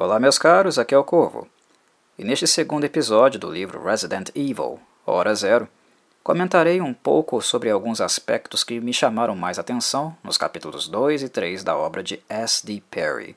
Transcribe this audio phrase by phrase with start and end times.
[0.00, 1.48] Olá, meus caros, aqui é o Corvo.
[2.16, 5.68] E neste segundo episódio do livro Resident Evil, Hora Zero,
[6.22, 11.28] comentarei um pouco sobre alguns aspectos que me chamaram mais atenção nos capítulos 2 e
[11.28, 12.80] 3 da obra de S.D.
[12.88, 13.36] Perry.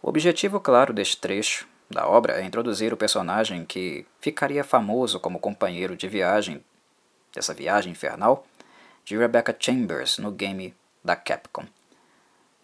[0.00, 5.40] O objetivo claro deste trecho da obra é introduzir o personagem que ficaria famoso como
[5.40, 6.64] companheiro de viagem
[7.34, 8.46] dessa viagem infernal
[9.04, 10.72] de Rebecca Chambers no game
[11.02, 11.66] da Capcom.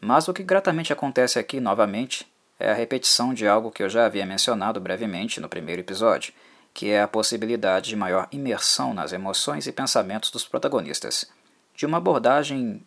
[0.01, 4.07] Mas o que gratamente acontece aqui novamente é a repetição de algo que eu já
[4.07, 6.33] havia mencionado brevemente no primeiro episódio,
[6.73, 11.31] que é a possibilidade de maior imersão nas emoções e pensamentos dos protagonistas,
[11.75, 12.85] de uma abordagem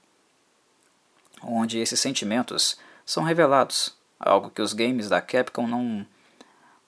[1.42, 6.06] onde esses sentimentos são revelados, algo que os games da Capcom não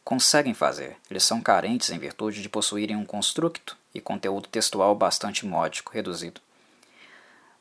[0.03, 0.97] conseguem fazer.
[1.09, 6.41] Eles são carentes em virtude de possuírem um construto e conteúdo textual bastante módico, reduzido.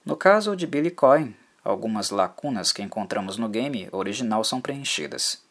[0.05, 1.35] No caso de Billy Coin,
[1.71, 5.43] algumas lacunas que encontramos no game original são preenchidas.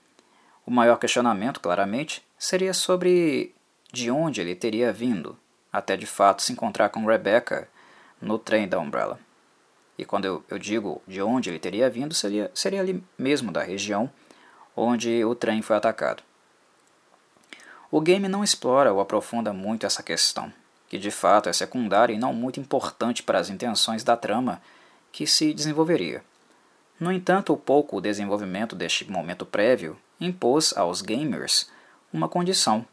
[0.66, 3.54] O maior questionamento, claramente, seria sobre
[3.94, 5.38] de onde ele teria vindo,
[5.72, 7.70] até de fato se encontrar com Rebecca
[8.20, 9.20] no trem da Umbrella.
[9.98, 13.62] E quando eu, eu digo de onde ele teria vindo, seria, seria ali mesmo da
[13.62, 14.10] região
[14.76, 16.24] onde o trem foi atacado.
[17.92, 20.52] O game não explora ou aprofunda muito essa questão,
[20.90, 24.62] que de fato é secundária e não muito importante para as intenções da trama
[25.18, 26.24] que se desenvolveria.
[27.00, 31.72] No entanto, o pouco desenvolvimento deste momento prévio impôs aos gamers
[32.14, 32.86] uma condição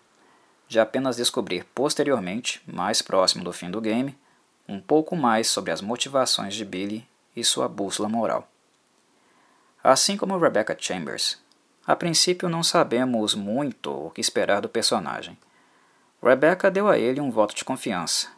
[0.66, 4.16] de apenas descobrir posteriormente, mais próximo do fim do game,
[4.66, 8.48] um pouco mais sobre as motivações de Billy e sua bússola moral.
[9.82, 11.38] Assim como Rebecca Chambers,
[11.86, 15.36] a princípio não sabemos muito o que esperar do personagem.
[16.22, 18.28] Rebecca deu a ele um voto de confiança,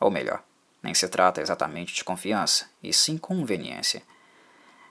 [0.00, 0.42] ou melhor,
[0.82, 4.02] nem se trata exatamente de confiança, e sim conveniência.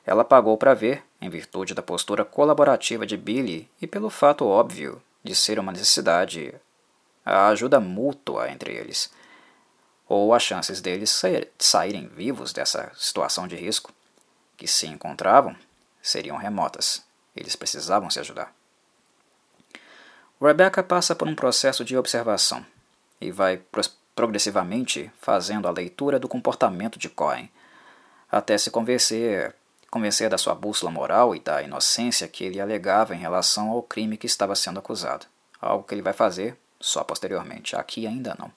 [0.06, 5.02] Ela pagou para ver, em virtude da postura colaborativa de Billy e pelo fato óbvio
[5.24, 6.54] de ser uma necessidade,
[7.26, 9.12] a ajuda mútua entre eles,
[10.08, 11.22] ou as chances deles
[11.58, 13.92] saírem vivos dessa situação de risco
[14.56, 15.56] que se encontravam
[16.02, 17.04] seriam remotas.
[17.36, 18.54] Eles precisavam se ajudar.
[20.40, 22.64] Rebecca passa por um processo de observação
[23.20, 23.58] e vai
[24.16, 27.50] progressivamente fazendo a leitura do comportamento de Cohen,
[28.32, 29.54] até se convencer,
[29.92, 34.18] convencer da sua bússola moral e da inocência que ele alegava em relação ao crime
[34.18, 35.26] que estava sendo acusado,
[35.62, 38.52] algo que ele vai fazer só posteriormente, aqui ainda não.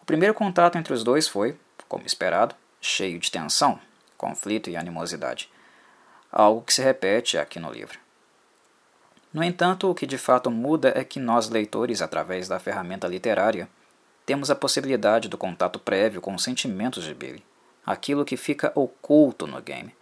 [0.00, 3.80] O primeiro contato entre os dois foi, como esperado, cheio de tensão,
[4.16, 5.50] conflito e animosidade,
[6.30, 7.98] algo que se repete aqui no livro.
[9.32, 13.68] No entanto, o que de fato muda é que nós, leitores, através da ferramenta literária,
[14.28, 17.42] temos a possibilidade do contato prévio com os sentimentos de Billy,
[17.86, 19.96] aquilo que fica oculto no game.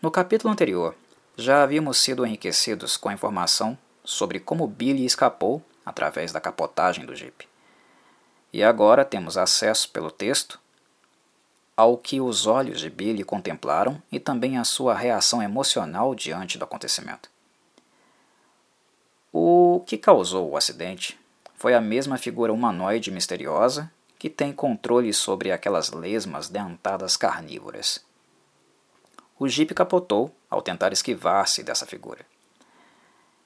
[0.00, 0.94] No capítulo anterior,
[1.36, 7.16] já havíamos sido enriquecidos com a informação sobre como Billy escapou através da capotagem do
[7.16, 7.48] Jeep.
[8.52, 10.60] E agora temos acesso pelo texto
[11.76, 16.62] ao que os olhos de Billy contemplaram e também a sua reação emocional diante do
[16.62, 17.28] acontecimento.
[19.32, 21.18] O que causou o acidente
[21.58, 28.02] foi a mesma figura humanoide misteriosa que tem controle sobre aquelas lesmas dentadas carnívoras.
[29.36, 32.24] O jipe capotou ao tentar esquivar-se dessa figura.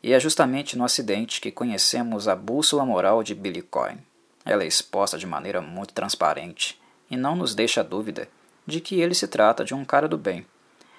[0.03, 3.97] E é justamente no acidente que conhecemos a bússola moral de Billy Coin.
[4.45, 6.79] Ela é exposta de maneira muito transparente
[7.11, 8.29] e não nos deixa dúvida
[8.67, 10.47] de que ele se trata de um cara do bem,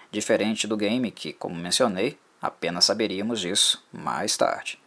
[0.10, 4.83] diferente do game que, como mencionei, apenas saberíamos disso mais tarde.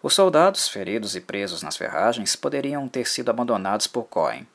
[0.00, 4.46] Os soldados, feridos e presos nas ferragens, poderiam ter sido abandonados por Cohen,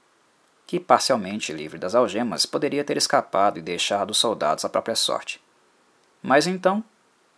[0.66, 5.42] que, parcialmente livre das algemas, poderia ter escapado e deixado os soldados à própria sorte.
[6.22, 6.82] Mas então,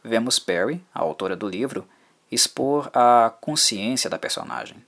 [0.03, 1.87] vemos Perry, a autora do livro,
[2.31, 4.85] expor a consciência da personagem,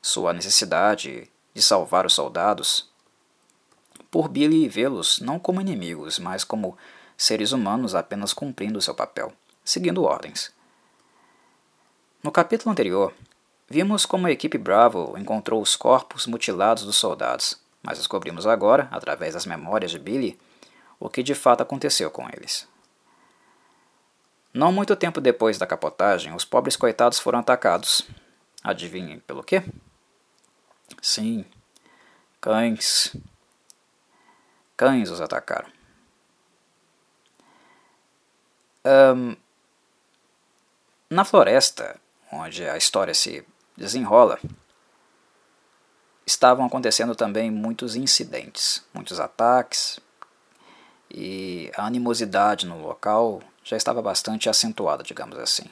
[0.00, 2.88] sua necessidade de salvar os soldados,
[4.08, 6.76] por Billy vê-los não como inimigos, mas como
[7.16, 9.32] seres humanos apenas cumprindo seu papel,
[9.64, 10.52] seguindo ordens.
[12.22, 13.12] No capítulo anterior,
[13.68, 19.34] vimos como a equipe Bravo encontrou os corpos mutilados dos soldados, mas descobrimos agora, através
[19.34, 20.38] das memórias de Billy,
[21.00, 22.68] o que de fato aconteceu com eles.
[24.54, 28.06] Não muito tempo depois da capotagem, os pobres coitados foram atacados.
[28.62, 29.64] Adivinhem pelo quê?
[31.00, 31.44] Sim,
[32.40, 33.16] cães.
[34.76, 35.68] Cães os atacaram.
[38.84, 39.34] Um,
[41.10, 42.00] na floresta,
[42.32, 43.44] onde a história se
[43.76, 44.40] desenrola,
[46.26, 50.00] estavam acontecendo também muitos incidentes, muitos ataques,
[51.10, 55.66] e a animosidade no local já estava bastante acentuada, digamos assim.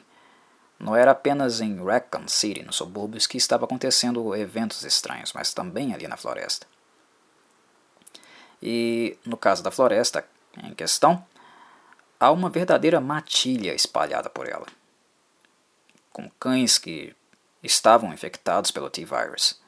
[0.79, 5.93] Não era apenas em Raccoon City, nos subúrbios, que estava acontecendo eventos estranhos, mas também
[5.93, 6.67] ali na floresta.
[8.61, 10.25] E no caso da floresta
[10.63, 11.25] em questão,
[12.19, 14.67] há uma verdadeira matilha espalhada por ela,
[16.11, 17.15] com cães que
[17.63, 19.59] estavam infectados pelo T-Virus.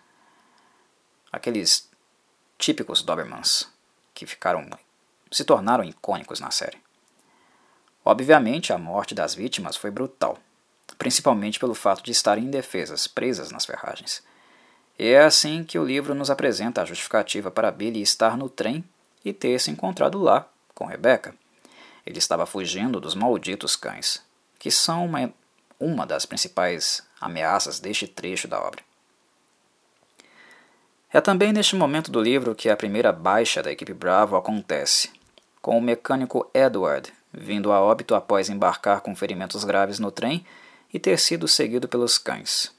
[1.31, 1.89] Aqueles
[2.57, 3.69] típicos Dobermans
[4.13, 4.69] que ficaram
[5.31, 6.81] se tornaram icônicos na série.
[8.05, 10.37] Obviamente, a morte das vítimas foi brutal
[10.97, 14.23] principalmente pelo fato de estarem indefesas, presas nas ferragens.
[14.97, 18.83] E é assim que o livro nos apresenta a justificativa para Billy estar no trem
[19.25, 21.35] e ter se encontrado lá com Rebecca.
[22.05, 24.21] Ele estava fugindo dos malditos cães,
[24.59, 25.33] que são uma,
[25.83, 28.81] uma das principais ameaças deste trecho da obra.
[31.11, 35.11] É também neste momento do livro que a primeira baixa da equipe Bravo acontece,
[35.61, 40.45] com o mecânico Edward vindo a óbito após embarcar com ferimentos graves no trem
[40.93, 42.71] e ter sido seguido pelos cães,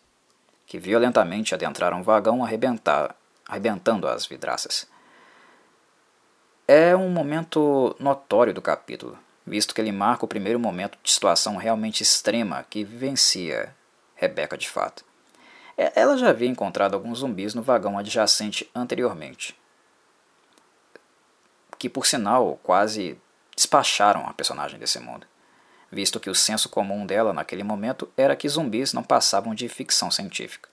[0.64, 4.86] que violentamente adentraram o vagão arrebentando as vidraças.
[6.68, 11.56] É um momento notório do capítulo, visto que ele marca o primeiro momento de situação
[11.56, 13.74] realmente extrema que vivencia
[14.16, 15.04] Rebeca de fato.
[15.76, 19.58] É, ela já havia encontrado alguns zumbis no vagão adjacente anteriormente,
[21.78, 23.18] que por sinal quase
[23.56, 25.26] despacharam a personagem desse mundo
[25.94, 30.10] visto que o senso comum dela naquele momento era que zumbis não passavam de ficção
[30.10, 30.68] científica.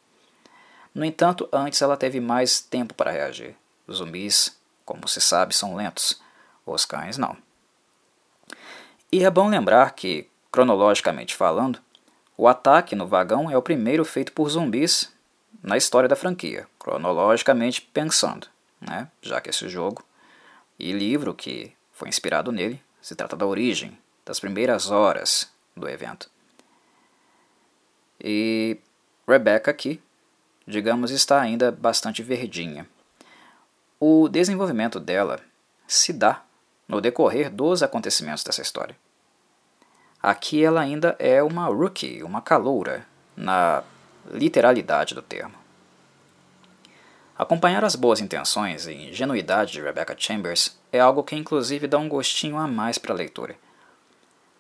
[0.94, 3.56] No entanto, antes ela teve mais tempo para reagir.
[3.88, 6.22] Os zumbis, como se sabe, são lentos,
[6.66, 7.38] os cães não.
[9.12, 11.80] E é bom lembrar que, cronologicamente falando,
[12.38, 15.12] o ataque no vagão é o primeiro feito por zumbis
[15.62, 18.48] na história da franquia, cronologicamente pensando,
[18.80, 19.10] né?
[19.22, 20.04] já que esse jogo
[20.80, 26.30] e livro que foi inspirado nele se trata da origem das primeiras horas do evento.
[28.24, 28.78] E
[29.28, 30.02] Rebecca aqui,
[30.66, 32.88] digamos, está ainda bastante verdinha.
[34.00, 35.40] O desenvolvimento dela
[35.86, 36.44] se dá
[36.92, 38.98] no decorrer dos acontecimentos dessa história.
[40.22, 43.82] Aqui ela ainda é uma rookie, uma caloura, na
[44.30, 45.56] literalidade do termo.
[47.38, 52.10] Acompanhar as boas intenções e ingenuidade de Rebecca Chambers é algo que inclusive dá um
[52.10, 53.56] gostinho a mais para a leitura.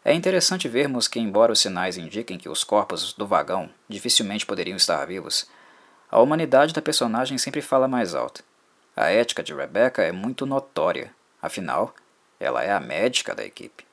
[0.04, 4.78] É interessante vermos que, embora os sinais indiquem que os corpos do vagão dificilmente poderiam
[4.78, 5.48] estar vivos,
[6.10, 8.42] a humanidade da personagem sempre fala mais alto.
[8.96, 11.94] A ética de Rebecca é muito notória, afinal,
[12.42, 13.86] ela é a médica da equipe.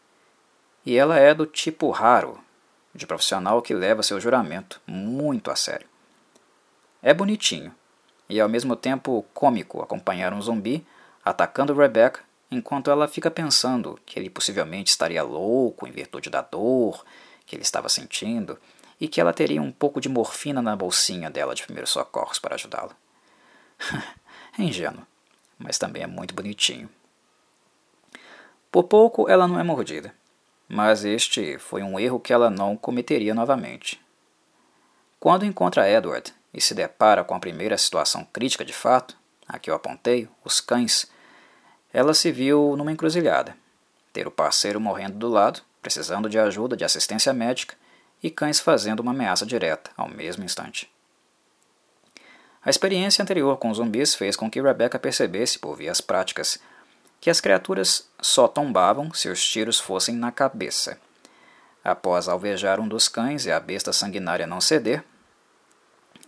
[0.85, 2.41] E ela é do tipo raro,
[2.95, 5.87] de profissional que leva seu juramento muito a sério.
[7.03, 7.75] É bonitinho,
[8.27, 10.85] e ao mesmo tempo cômico acompanhar um zumbi
[11.23, 17.05] atacando Rebecca enquanto ela fica pensando que ele possivelmente estaria louco em virtude da dor
[17.45, 18.59] que ele estava sentindo
[18.99, 22.55] e que ela teria um pouco de morfina na bolsinha dela de primeiros socorros para
[22.55, 22.97] ajudá-lo.
[24.59, 25.07] é ingênuo,
[25.59, 26.89] mas também é muito bonitinho.
[28.71, 30.15] Por pouco ela não é mordida,
[30.69, 34.01] mas este foi um erro que ela não cometeria novamente.
[35.19, 39.17] Quando encontra Edward e se depara com a primeira situação crítica de fato,
[39.49, 41.11] a que eu apontei, os cães,
[41.93, 43.57] ela se viu numa encruzilhada.
[44.13, 47.75] Ter o parceiro morrendo do lado, precisando de ajuda de assistência médica,
[48.23, 50.91] e cães fazendo uma ameaça direta ao mesmo instante.
[52.63, 56.61] A experiência anterior com zumbis fez com que Rebecca percebesse, por vias práticas,
[57.21, 60.99] que as criaturas só tombavam se os tiros fossem na cabeça.
[61.83, 65.05] Após alvejar um dos cães e a besta sanguinária não ceder,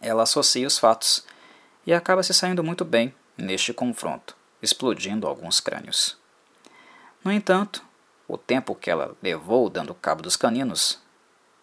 [0.00, 1.24] ela associa os fatos
[1.86, 6.16] e acaba se saindo muito bem neste confronto explodindo alguns crânios.
[7.24, 7.84] No entanto,
[8.28, 11.00] o tempo que ela levou dando cabo dos caninos,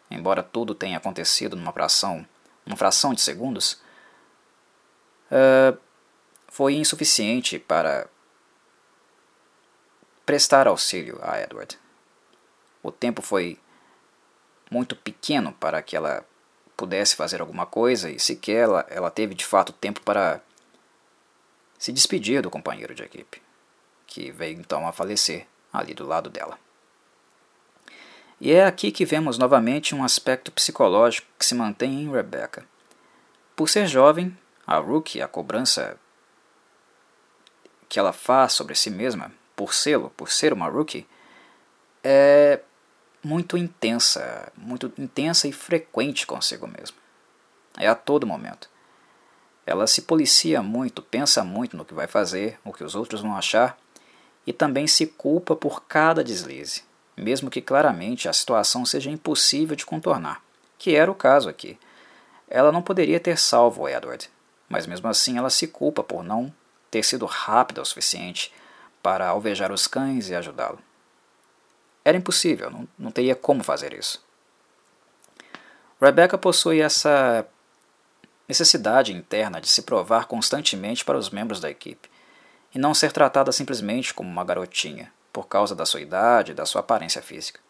[0.09, 2.25] embora tudo tenha acontecido numa fração,
[2.65, 3.79] numa fração de segundos,
[5.31, 5.77] uh,
[6.47, 8.07] foi insuficiente para
[10.27, 11.79] prestar auxílio a Edward.
[12.83, 13.57] O tempo foi
[14.69, 16.25] muito pequeno para que ela
[16.75, 20.41] pudesse fazer alguma coisa e sequer ela, ela teve de fato tempo para
[21.79, 23.41] se despedir do companheiro de equipe,
[24.05, 26.59] que veio então a falecer ali do lado dela.
[28.41, 32.67] E é aqui que vemos novamente um aspecto psicológico que se mantém em Rebecca.
[33.55, 35.97] Por ser jovem, a Rookie, a cobrança
[37.87, 41.07] que ela faz sobre si mesma, por sê-lo, por ser uma Rookie,
[42.03, 42.61] é
[43.23, 46.95] muito intensa, muito intensa e frequente consigo mesma.
[47.77, 48.69] É a todo momento.
[49.65, 53.35] Ela se policia muito, pensa muito no que vai fazer, o que os outros vão
[53.35, 53.77] achar,
[54.45, 56.83] e também se culpa por cada deslize.
[57.17, 60.43] mesmo que claramente a situação seja impossível de contornar,
[60.77, 61.77] que era o caso aqui.
[62.47, 64.29] Ela não poderia ter salvo Edward,
[64.69, 66.53] mas mesmo assim ela se culpa por não
[66.91, 68.53] ter sido rápida o suficiente
[69.07, 70.79] para alvejar os cães e ajudá-lo.
[72.03, 74.21] Era impossível, não, não teria como fazer isso.
[76.01, 77.47] Rebecca possui essa
[78.49, 82.09] necessidade interna de se provar constantemente para os membros da equipe
[82.75, 86.65] e não ser tratada simplesmente como uma garotinha, por causa da sua idade e da
[86.65, 87.61] sua aparência física.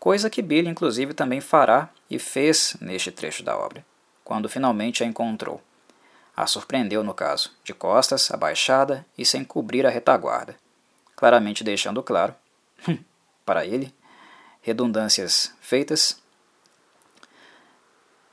[0.00, 3.84] Coisa que Billy, inclusive, também fará e fez neste trecho da obra,
[4.24, 5.60] quando finalmente a encontrou.
[6.38, 10.54] A surpreendeu, no caso, de costas, abaixada e sem cobrir a retaguarda,
[11.16, 12.32] claramente deixando claro,
[13.44, 13.92] para ele,
[14.62, 16.22] redundâncias feitas,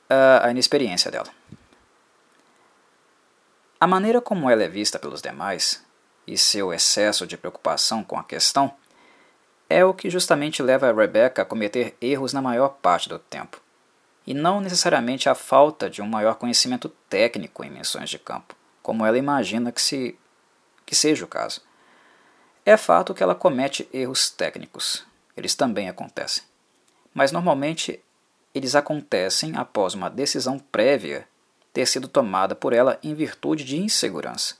[0.08, 1.30] a inexperiência dela.
[3.80, 5.84] A maneira como ela é vista pelos demais
[6.28, 8.72] e seu excesso de preocupação com a questão
[9.68, 13.60] é o que justamente leva a Rebecca a cometer erros na maior parte do tempo,
[14.26, 19.06] e não necessariamente a falta de um maior conhecimento técnico em missões de campo, como
[19.06, 20.18] ela imagina que, se,
[20.86, 21.62] que seja o caso.
[22.66, 25.06] É fato que ela comete erros técnicos,
[25.38, 26.44] eles também acontecem,
[27.14, 28.02] mas normalmente
[28.54, 31.28] eles acontecem após uma decisão prévia
[31.74, 34.56] ter sido tomada por ela em virtude de insegurança.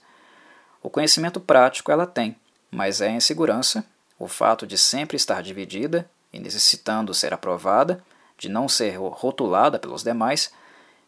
[0.82, 2.36] O conhecimento prático ela tem,
[2.70, 3.84] mas é a insegurança,
[4.18, 8.04] o fato de sempre estar dividida e necessitando ser aprovada,
[8.38, 10.52] de não ser rotulada pelos demais,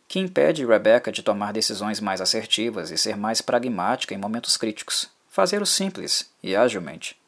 [0.06, 5.08] que impede Rebecca de tomar decisões mais assertivas e ser mais pragmática em momentos críticos,
[5.28, 7.18] fazer o simples e agilmente.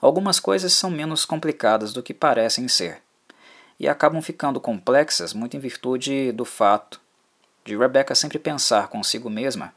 [0.00, 3.02] Algumas coisas são menos complicadas do que parecem ser,
[3.78, 7.00] e acabam ficando complexas muito em virtude do fato
[7.64, 9.74] de Rebecca sempre pensar consigo mesma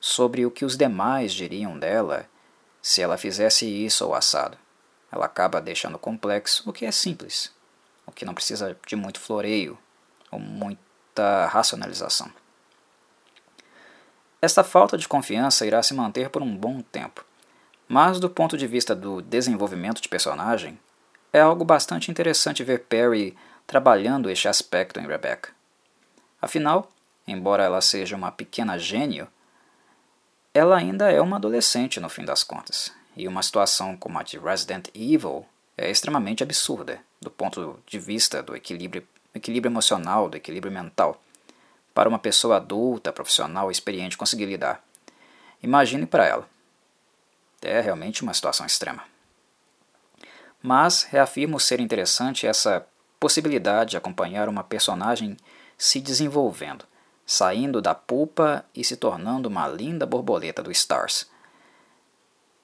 [0.00, 2.26] sobre o que os demais diriam dela
[2.82, 4.58] se ela fizesse isso ou assado.
[5.10, 7.52] Ela acaba deixando complexo o que é simples,
[8.06, 9.78] o que não precisa de muito floreio
[10.30, 12.30] ou muita racionalização.
[14.40, 17.24] Esta falta de confiança irá se manter por um bom tempo,
[17.88, 20.78] mas do ponto de vista do desenvolvimento de personagem,
[21.32, 25.50] é algo bastante interessante ver Perry trabalhando este aspecto em Rebecca.
[26.40, 26.90] Afinal,
[27.26, 29.28] embora ela seja uma pequena gênio,
[30.52, 34.38] ela ainda é uma adolescente no fim das contas, e uma situação como a de
[34.38, 40.72] Resident Evil é extremamente absurda do ponto de vista do equilíbrio, equilíbrio emocional, do equilíbrio
[40.72, 41.22] mental,
[41.94, 44.82] para uma pessoa adulta, profissional experiente conseguir lidar.
[45.62, 46.48] Imagine para ela.
[47.62, 49.04] É realmente uma situação extrema
[50.62, 52.86] mas reafirmo ser interessante essa
[53.18, 55.36] possibilidade de acompanhar uma personagem
[55.76, 56.84] se desenvolvendo,
[57.26, 61.28] saindo da pulpa e se tornando uma linda borboleta do Stars.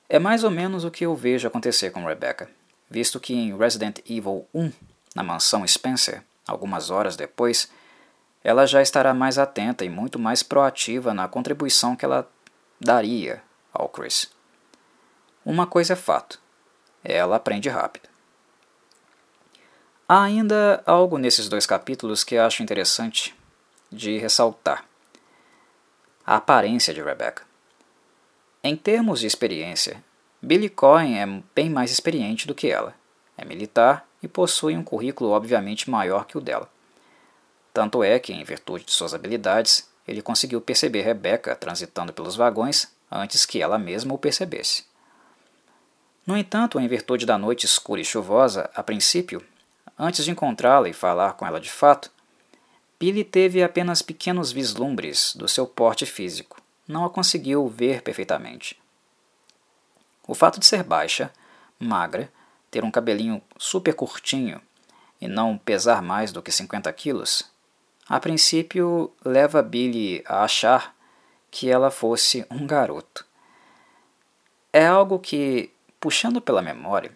[0.09, 2.49] É mais ou menos o que eu vejo acontecer com Rebecca,
[2.91, 4.73] visto que em Resident Evil 1,
[5.15, 7.71] na mansão Spencer, algumas horas depois,
[8.43, 12.29] ela já estará mais atenta e muito mais proativa na contribuição que ela
[12.81, 13.43] daria
[13.73, 14.31] ao Chris.
[15.45, 16.41] Uma coisa é fato:
[17.03, 18.09] ela aprende rápido.
[20.09, 23.37] Há ainda algo nesses dois capítulos que acho interessante
[23.91, 24.85] de ressaltar.
[26.25, 27.43] A aparência de Rebecca.
[28.63, 30.03] Em termos de experiência,
[30.41, 32.95] Billy Cohen é bem mais experiente do que ela.
[33.37, 36.69] É militar e possui um currículo obviamente maior que o dela.
[37.75, 42.89] Tanto é que, em virtude de suas habilidades, ele conseguiu perceber Rebecca transitando pelos vagões
[43.11, 44.85] antes que ela mesma o percebesse.
[46.27, 49.45] No entanto, em virtude da noite escura e chuvosa, a princípio,
[49.99, 52.11] antes de encontrá-la e falar com ela de fato,
[53.01, 56.61] Billy teve apenas pequenos vislumbres do seu porte físico.
[56.87, 58.79] Não a conseguiu ver perfeitamente.
[60.29, 61.33] O fato de ser baixa,
[61.81, 62.33] magra,
[62.71, 64.63] ter um cabelinho super curtinho
[65.21, 67.51] e não pesar mais do que 50 quilos,
[68.09, 70.95] a princípio leva Billy a achar
[71.51, 73.27] que ela fosse um garoto.
[74.73, 77.11] É algo que Puxando pela memória,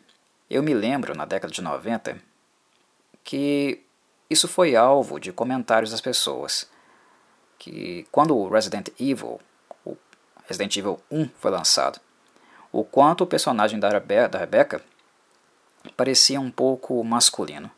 [0.50, 2.20] eu me lembro na década de 90
[3.22, 3.80] que
[4.28, 6.68] isso foi alvo de comentários das pessoas.
[7.60, 9.40] Que quando o Resident Evil,
[9.84, 9.96] o
[10.48, 12.00] Resident Evil 1 foi lançado,
[12.72, 14.80] o quanto o personagem da, Rebe da
[15.96, 17.70] parecia um pouco masculino.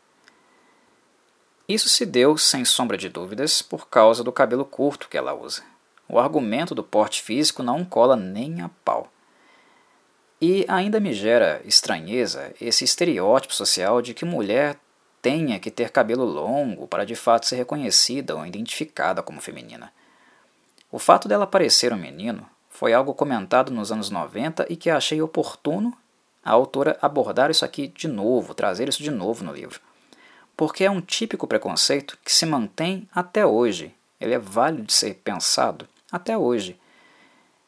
[1.67, 5.63] Isso se deu, sem sombra de dúvidas, por causa do cabelo curto que ela usa.
[6.07, 9.11] O argumento do porte físico não cola nem a pau.
[10.39, 14.77] E ainda me gera estranheza esse estereótipo social de que mulher
[15.21, 19.91] tenha que ter cabelo longo para de fato ser reconhecida ou identificada como feminina.
[20.91, 25.21] O fato dela parecer um menino foi algo comentado nos anos 90 e que achei
[25.21, 25.97] oportuno
[26.43, 29.79] a autora abordar isso aqui de novo, trazer isso de novo no livro.
[30.57, 33.95] Porque é um típico preconceito que se mantém até hoje.
[34.19, 36.77] Ele é válido de ser pensado até hoje.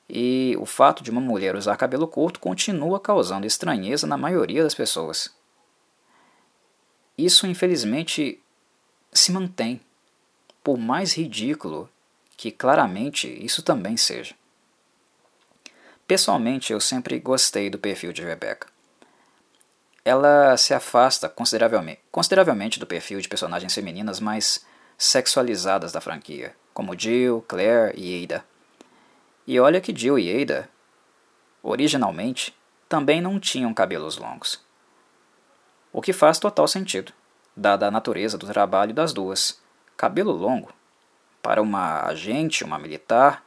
[0.09, 4.75] E o fato de uma mulher usar cabelo curto continua causando estranheza na maioria das
[4.75, 5.33] pessoas.
[7.17, 8.41] Isso, infelizmente,
[9.13, 9.79] se mantém,
[10.61, 11.89] por mais ridículo
[12.35, 14.35] que claramente isso também seja.
[16.07, 18.69] Pessoalmente, eu sempre gostei do perfil de Rebecca.
[20.05, 24.65] Ela se afasta consideravelmente, consideravelmente do perfil de personagens femininas mais
[24.97, 28.45] sexualizadas da franquia, como Jill, Claire e Ada.
[29.45, 30.69] E olha que Jill e Ada,
[31.61, 32.55] originalmente,
[32.87, 34.65] também não tinham cabelos longos.
[35.91, 37.11] O que faz total sentido,
[37.53, 39.61] dada a natureza do trabalho das duas.
[39.97, 40.71] Cabelo longo,
[41.41, 43.43] para uma agente, uma militar,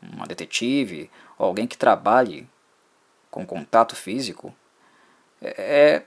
[0.00, 2.48] uma detetive, ou alguém que trabalhe
[3.30, 4.54] com contato físico,
[5.42, 6.02] é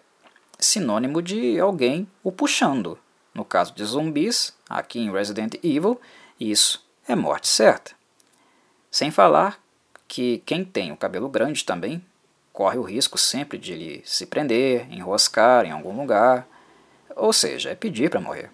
[0.57, 2.98] sinônimo de alguém o puxando.
[3.34, 6.00] No caso de zumbis, aqui em Resident Evil,
[6.39, 7.91] isso é morte certa.
[8.89, 9.60] Sem falar
[10.07, 12.03] que quem tem o cabelo grande também
[12.51, 16.48] corre o risco sempre de ele se prender, enroscar em algum lugar,
[17.15, 18.50] ou seja, é pedir para morrer.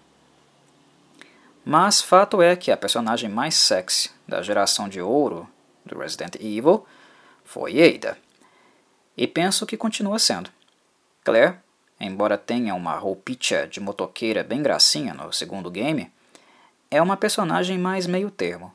[1.64, 5.48] Mas fato é que a personagem mais sexy da geração de ouro
[5.84, 6.86] do Resident Evil
[7.44, 8.16] foi Ada.
[9.16, 10.50] E penso que continua sendo.
[11.22, 11.56] Claire,
[12.00, 16.12] embora tenha uma roupinha de motoqueira bem gracinha no segundo game,
[16.90, 18.74] é uma personagem mais meio termo.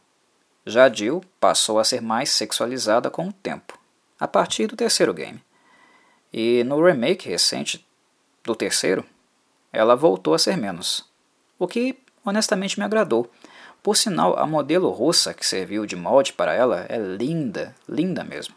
[0.65, 3.77] Já Jill passou a ser mais sexualizada com o tempo,
[4.19, 5.41] a partir do terceiro game.
[6.31, 7.85] E no remake recente
[8.43, 9.05] do terceiro,
[9.71, 11.05] ela voltou a ser menos,
[11.57, 13.31] o que honestamente me agradou.
[13.81, 18.55] Por sinal, a modelo russa que serviu de molde para ela é linda, linda mesmo.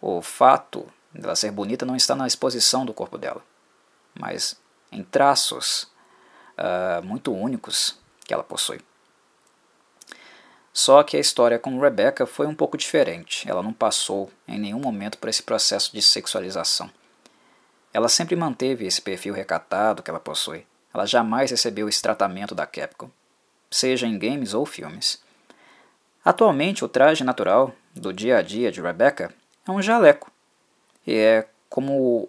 [0.00, 3.42] O fato dela ser bonita não está na exposição do corpo dela,
[4.18, 5.84] mas em traços
[6.58, 8.80] uh, muito únicos que ela possui.
[10.72, 13.48] Só que a história com Rebecca foi um pouco diferente.
[13.48, 16.90] Ela não passou em nenhum momento por esse processo de sexualização.
[17.92, 20.66] Ela sempre manteve esse perfil recatado que ela possui.
[20.94, 23.10] Ela jamais recebeu esse tratamento da Capcom,
[23.72, 25.20] seja em games ou filmes.
[26.24, 29.34] Atualmente, o traje natural do dia a dia de Rebecca
[29.66, 30.30] é um jaleco.
[31.06, 32.28] E é como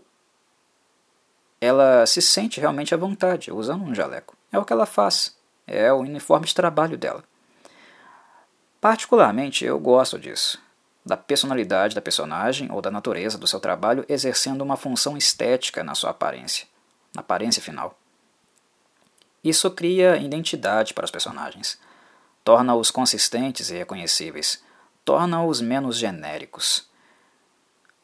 [1.62, 4.36] ela se sente realmente à vontade usando um jaleco.
[4.52, 5.36] É o que ela faz.
[5.68, 7.24] É o uniforme de trabalho dela.
[8.82, 10.62] Particularmente, eu gosto disso.
[11.06, 15.96] Da personalidade da personagem ou da natureza do seu trabalho exercendo uma função estética na
[15.96, 16.66] sua aparência,
[17.14, 17.98] na aparência final.
[19.44, 21.78] Isso cria identidade para os personagens,
[22.44, 24.64] torna-os consistentes e reconhecíveis,
[25.04, 26.88] torna-os menos genéricos.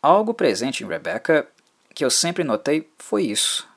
[0.01, 1.47] Algo presente em Rebecca
[1.93, 3.67] que eu sempre notei foi isso.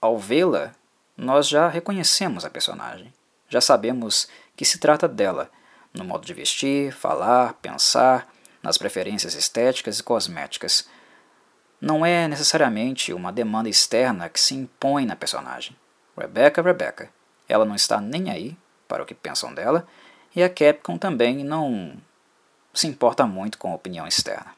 [0.00, 0.72] Ao vê-la,
[1.16, 3.12] nós já reconhecemos a personagem,
[3.48, 5.50] já sabemos que se trata dela,
[5.92, 10.88] no modo de vestir, falar, pensar, nas preferências estéticas e cosméticas.
[11.80, 15.76] Não é necessariamente uma demanda externa que se impõe na personagem.
[16.20, 17.10] Rebecca, Rebecca.
[17.48, 18.56] Ela não está nem aí
[18.86, 19.86] para o que pensam dela,
[20.34, 21.94] e a Capcom também não
[22.72, 24.54] se importa muito com a opinião externa.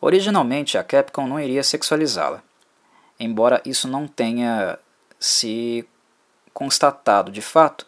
[0.00, 2.42] Originalmente, a Capcom não iria sexualizá-la,
[3.18, 4.78] embora isso não tenha
[5.18, 5.86] se
[6.52, 7.86] constatado de fato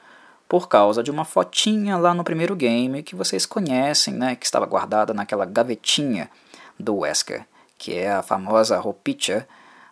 [0.49, 4.67] por causa de uma fotinha lá no primeiro game que vocês conhecem, né, que estava
[4.67, 6.31] guardada naquela gavetinha
[6.79, 9.47] do Wesker, que é a famosa roupinha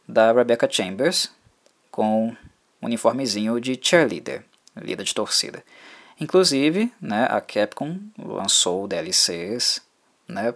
[0.07, 1.33] da Rebecca Chambers,
[1.93, 2.37] com um
[2.87, 4.45] uniformezinho de cheerleader,
[4.77, 5.63] líder de torcida.
[6.19, 9.81] Inclusive, né, a Capcom lançou DLCs
[10.27, 10.55] né,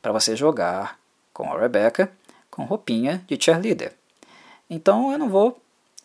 [0.00, 0.98] para você jogar
[1.32, 2.10] com a Rebecca
[2.50, 3.92] com roupinha de cheerleader.
[4.68, 5.60] Então eu não vou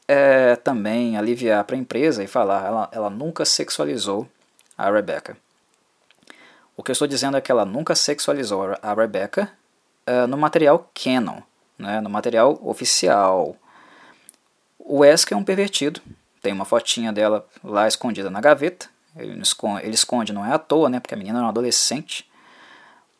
[0.07, 4.27] é, também aliviar para a empresa e falar ela, ela nunca sexualizou
[4.77, 5.37] a Rebecca.
[6.77, 9.49] O que eu estou dizendo é que ela nunca sexualizou a Rebecca
[10.05, 11.41] é, no material canon,
[11.77, 13.55] né, no material oficial,
[14.85, 15.99] o Wesker é um pervertido.
[16.41, 18.87] Tem uma fotinha dela lá escondida na gaveta.
[19.17, 19.41] Ele
[19.93, 20.99] esconde, não é à toa, né?
[20.99, 22.29] Porque a menina é uma adolescente.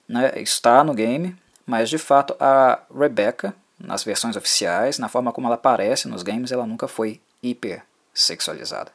[0.08, 5.48] Né, está no game, mas de fato a Rebecca, nas versões oficiais, na forma como
[5.48, 8.92] ela aparece nos games, ela nunca foi hiper sexualizada.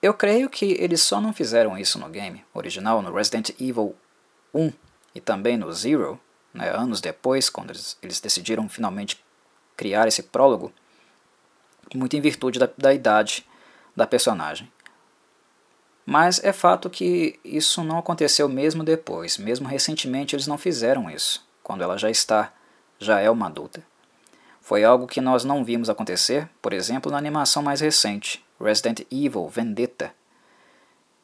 [0.00, 3.94] Eu creio que eles só não fizeram isso no game original, no Resident Evil
[4.54, 4.72] 1
[5.14, 6.18] e também no Zero,
[6.54, 9.22] né, anos depois, quando eles, eles decidiram finalmente
[9.78, 10.72] criar esse prólogo,
[11.94, 13.46] muito em virtude da, da idade
[13.96, 14.70] da personagem.
[16.04, 21.46] Mas é fato que isso não aconteceu mesmo depois, mesmo recentemente eles não fizeram isso,
[21.62, 22.52] quando ela já está,
[22.98, 23.82] já é uma adulta.
[24.60, 29.48] Foi algo que nós não vimos acontecer, por exemplo, na animação mais recente, Resident Evil
[29.48, 30.12] Vendetta.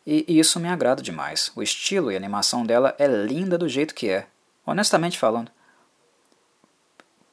[0.07, 1.51] E isso me agrada demais.
[1.57, 4.27] O estilo e a animação dela é linda do jeito que é,
[4.65, 5.51] honestamente falando.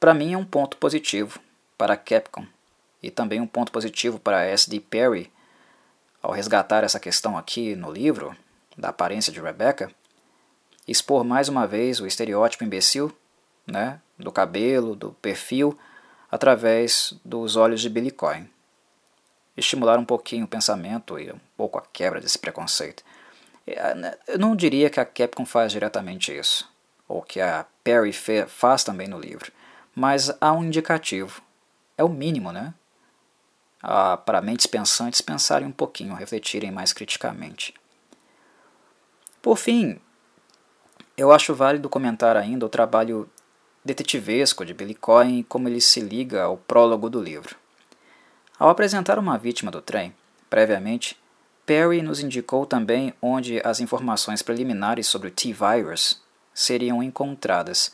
[0.02, 1.38] Para mim é um ponto positivo
[1.78, 2.44] para a Capcom
[3.00, 5.32] e também um ponto positivo para a SD Perry
[6.20, 8.36] ao resgatar essa questão aqui no livro,
[8.76, 9.92] da aparência de Rebecca,
[10.88, 13.16] expor mais uma vez o estereótipo imbecil,
[13.64, 15.78] né, do cabelo, do perfil,
[16.28, 18.50] através dos olhos de Billy Coin.
[19.56, 23.04] Estimular um pouquinho o pensamento e um pouco a quebra desse preconceito.
[23.68, 26.68] Eh, eu não diria que a Capcom faz diretamente isso,
[27.06, 28.12] ou que a Perry
[28.48, 29.52] faz também no livro,
[29.94, 31.42] mas há um indicativo.
[31.96, 32.74] É o mínimo, né?
[33.82, 37.74] ah, para mentes pensantes pensarem um pouquinho, refletirem mais criticamente.
[39.40, 39.98] Por fim,
[41.16, 43.28] eu acho válido comentar ainda o trabalho
[43.84, 47.56] detetivesco de Billy Cohen e como ele se liga ao prólogo do livro.
[48.56, 50.14] Ao apresentar uma vítima do trem,
[50.48, 51.18] previamente,
[51.66, 56.22] Perry nos indicou também onde as informações preliminares sobre o T-Virus
[56.54, 57.92] seriam encontradas.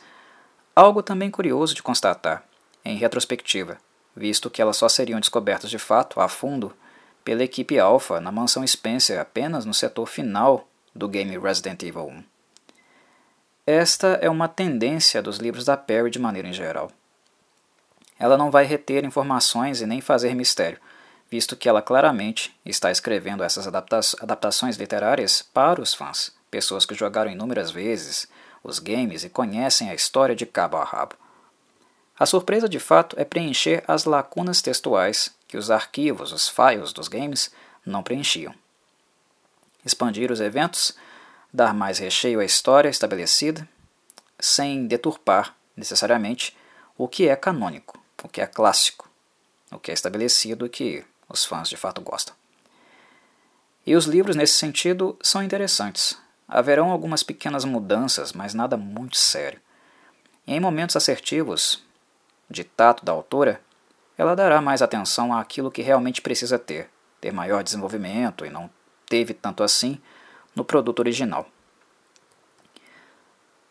[0.79, 2.41] Algo também curioso de constatar,
[2.85, 3.77] em retrospectiva,
[4.15, 6.73] visto que elas só seriam descobertas de fato, a fundo,
[7.21, 10.65] pela equipe Alpha na mansão Spencer apenas no setor final
[10.95, 12.23] do game Resident Evil 1.
[13.67, 16.89] Esta é uma tendência dos livros da Perry de maneira em geral.
[18.17, 20.79] Ela não vai reter informações e nem fazer mistério,
[21.29, 26.95] visto que ela claramente está escrevendo essas adapta adaptações literárias para os fãs, pessoas que
[26.95, 28.29] jogaram inúmeras vezes
[28.63, 31.15] os games e conhecem a história de cabo a rabo.
[32.17, 37.07] A surpresa de fato é preencher as lacunas textuais que os arquivos, os files dos
[37.07, 37.51] games
[37.85, 38.53] não preenchiam.
[39.85, 40.93] Expandir os eventos,
[41.51, 43.67] dar mais recheio à história estabelecida,
[44.39, 46.55] sem deturpar necessariamente
[46.97, 49.09] o que é canônico, o que é clássico,
[49.71, 52.35] o que é estabelecido e que os fãs de fato gostam.
[53.85, 56.17] E os livros, nesse sentido, são interessantes.
[56.49, 59.61] Haverão algumas pequenas mudanças, mas nada muito sério.
[60.47, 61.83] em momentos assertivos,
[62.49, 63.61] de tato da autora,
[64.17, 66.89] ela dará mais atenção àquilo que realmente precisa ter,
[67.21, 68.67] ter maior desenvolvimento e não
[69.05, 70.01] teve tanto assim
[70.55, 71.47] no produto original.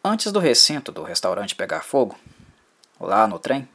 [0.05, 2.17] Antes do recinto do restaurante pegar fogo,
[3.01, 3.69] lá no trem,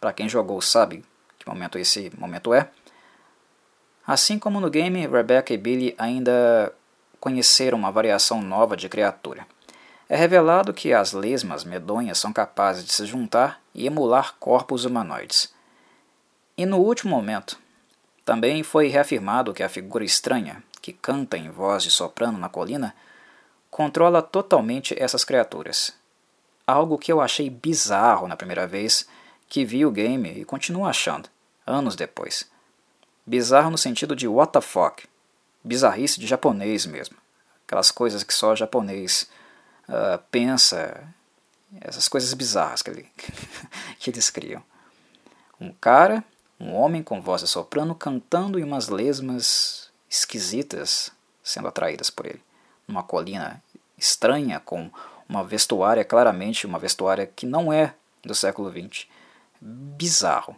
[0.00, 1.04] para quem jogou sabe
[1.38, 2.70] que momento esse momento é,
[4.06, 6.72] assim como no game, Rebecca e Billy ainda
[7.26, 9.44] conheceram uma variação nova de criatura.
[10.08, 15.52] É revelado que as lesmas medonhas são capazes de se juntar e emular corpos humanoides.
[16.56, 17.58] E no último momento,
[18.24, 22.94] também foi reafirmado que a figura estranha, que canta em voz de soprano na colina,
[23.68, 25.92] controla totalmente essas criaturas.
[26.64, 29.04] Algo que eu achei bizarro na primeira vez
[29.48, 31.28] que vi o game e continuo achando,
[31.66, 32.48] anos depois.
[33.26, 35.08] Bizarro no sentido de what the fuck.
[35.66, 37.16] Bizarrice de japonês mesmo.
[37.66, 39.28] Aquelas coisas que só japonês
[39.88, 41.02] uh, pensa,
[41.80, 43.08] essas coisas bizarras que, ele,
[43.98, 44.62] que eles criam.
[45.60, 46.22] Um cara,
[46.60, 51.10] um homem com voz de soprano cantando em umas lesmas esquisitas
[51.42, 52.40] sendo atraídas por ele.
[52.86, 53.60] Numa colina
[53.98, 54.88] estranha com
[55.28, 59.08] uma vestuária, claramente uma vestuária que não é do século XX.
[59.60, 60.54] Bizarro.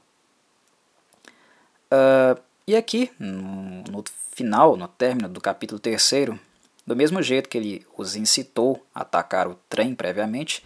[1.91, 4.05] Uh, e aqui, no, no,
[4.39, 6.39] final, no término do capítulo terceiro,
[6.87, 10.65] do mesmo jeito que ele os incitou a atacar o trem previamente,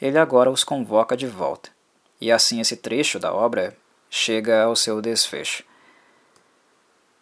[0.00, 1.68] ele agora os convoca de volta.
[2.18, 3.76] E assim esse trecho da obra
[4.08, 5.62] chega ao seu desfecho.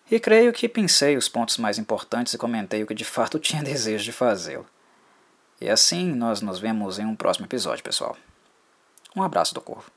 [0.09, 3.61] E creio que pensei os pontos mais importantes e comentei o que de fato tinha
[3.61, 4.67] desejo de fazê-lo.
[5.61, 8.17] E assim nós nos vemos em um próximo episódio, pessoal.
[9.17, 9.91] Um abraço do Corvo.